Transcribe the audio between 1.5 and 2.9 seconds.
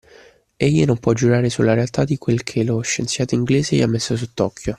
su la realtà di quel che lo